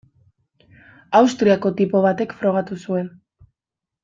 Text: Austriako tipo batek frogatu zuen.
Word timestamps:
Austriako 1.19 1.73
tipo 1.83 2.01
batek 2.09 2.35
frogatu 2.41 2.81
zuen. 2.89 3.13